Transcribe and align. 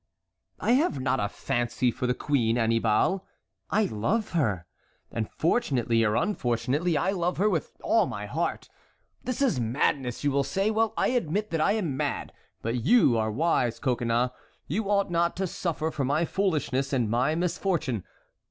"I 0.59 0.71
have 0.71 0.99
not 0.99 1.19
a 1.19 1.29
fancy 1.29 1.91
for 1.91 2.07
the 2.07 2.15
queen, 2.15 2.57
Annibal, 2.57 3.23
I 3.69 3.83
love 3.85 4.31
her; 4.31 4.65
and 5.11 5.29
fortunately 5.29 6.03
or 6.03 6.15
unfortunately 6.15 6.97
I 6.97 7.11
love 7.11 7.37
her 7.37 7.47
with 7.47 7.73
all 7.83 8.07
my 8.07 8.25
heart. 8.25 8.67
This 9.23 9.43
is 9.43 9.59
madness, 9.59 10.23
you 10.23 10.31
will 10.31 10.43
say. 10.43 10.71
Well, 10.71 10.95
I 10.97 11.09
admit 11.09 11.51
that 11.51 11.61
I 11.61 11.73
am 11.73 11.95
mad. 11.97 12.33
But 12.63 12.83
you 12.83 13.15
are 13.15 13.29
wise, 13.31 13.77
Coconnas, 13.77 14.31
you 14.65 14.89
ought 14.89 15.11
not 15.11 15.35
to 15.35 15.45
suffer 15.45 15.91
for 15.91 16.03
my 16.03 16.25
foolishness 16.25 16.93
and 16.93 17.07
my 17.07 17.35
misfortune. 17.35 18.03